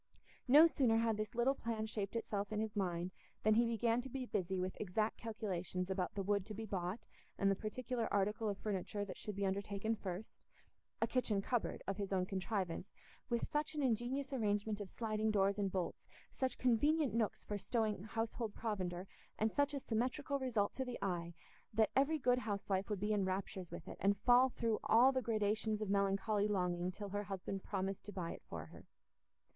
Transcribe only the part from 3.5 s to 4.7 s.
he began to be busy